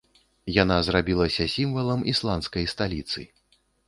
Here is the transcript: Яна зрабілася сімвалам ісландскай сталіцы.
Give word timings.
Яна 0.53 0.77
зрабілася 0.87 1.45
сімвалам 1.55 2.01
ісландскай 2.13 2.65
сталіцы. 2.73 3.21